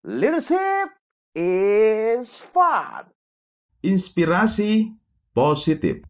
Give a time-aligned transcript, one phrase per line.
[0.00, 0.96] Leadership
[1.36, 3.04] is fun.
[3.84, 4.96] Inspirasi
[5.36, 6.00] positif.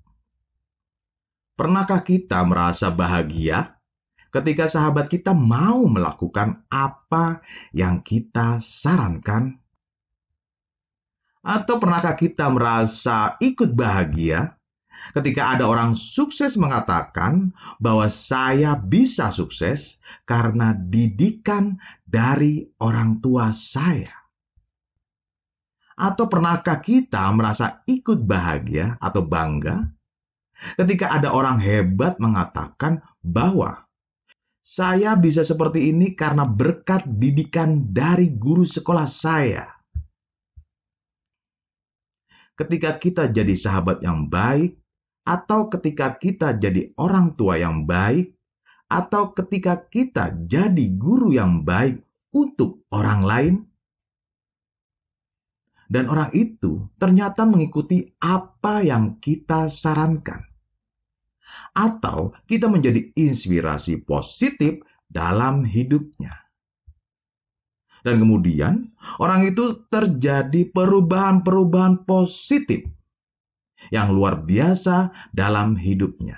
[1.58, 3.82] Pernahkah kita merasa bahagia
[4.30, 7.42] ketika sahabat kita mau melakukan apa
[7.74, 9.58] yang kita sarankan?
[11.42, 14.54] Atau pernahkah kita merasa ikut bahagia
[15.16, 24.12] ketika ada orang sukses mengatakan bahwa saya bisa sukses karena didikan dari orang tua saya?
[26.00, 29.84] Atau pernahkah kita merasa ikut bahagia atau bangga
[30.80, 33.84] ketika ada orang hebat mengatakan bahwa
[34.60, 39.68] saya bisa seperti ini karena berkat didikan dari guru sekolah saya?
[42.56, 44.79] Ketika kita jadi sahabat yang baik,
[45.24, 48.34] atau ketika kita jadi orang tua yang baik,
[48.90, 52.02] atau ketika kita jadi guru yang baik
[52.34, 53.54] untuk orang lain,
[55.90, 60.46] dan orang itu ternyata mengikuti apa yang kita sarankan,
[61.74, 66.34] atau kita menjadi inspirasi positif dalam hidupnya.
[68.00, 68.88] Dan kemudian
[69.20, 72.88] orang itu terjadi perubahan-perubahan positif
[73.88, 76.36] yang luar biasa dalam hidupnya.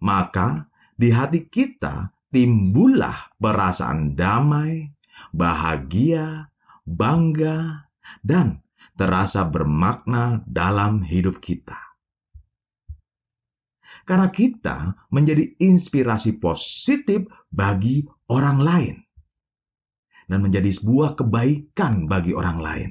[0.00, 4.86] Maka di hati kita timbullah perasaan damai,
[5.34, 6.48] bahagia,
[6.86, 7.90] bangga,
[8.22, 8.62] dan
[8.94, 11.76] terasa bermakna dalam hidup kita.
[14.08, 18.96] Karena kita menjadi inspirasi positif bagi orang lain
[20.30, 22.90] dan menjadi sebuah kebaikan bagi orang lain.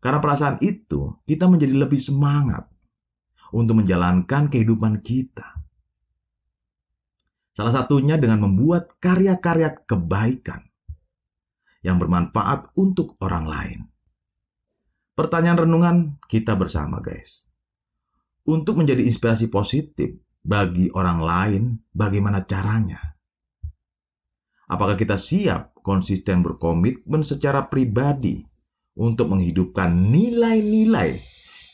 [0.00, 2.64] Karena perasaan itu, kita menjadi lebih semangat
[3.52, 5.60] untuk menjalankan kehidupan kita.
[7.52, 10.64] Salah satunya dengan membuat karya-karya kebaikan
[11.84, 13.80] yang bermanfaat untuk orang lain.
[15.12, 15.96] Pertanyaan renungan
[16.32, 17.52] kita bersama, guys.
[18.48, 21.62] Untuk menjadi inspirasi positif bagi orang lain,
[21.92, 23.20] bagaimana caranya?
[24.64, 28.49] Apakah kita siap konsisten berkomitmen secara pribadi
[28.98, 31.18] untuk menghidupkan nilai-nilai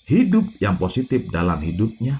[0.06, 2.16] hidup yang positif dalam hidupnya?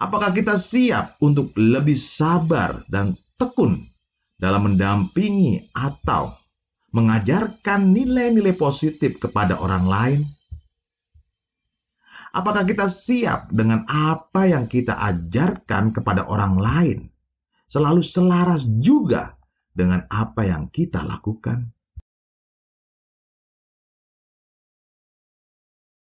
[0.00, 3.76] Apakah kita siap untuk lebih sabar dan tekun
[4.40, 6.32] dalam mendampingi atau
[6.96, 10.20] mengajarkan nilai-nilai positif kepada orang lain?
[12.30, 16.98] Apakah kita siap dengan apa yang kita ajarkan kepada orang lain?
[17.66, 19.34] Selalu selaras juga
[19.74, 21.74] dengan apa yang kita lakukan?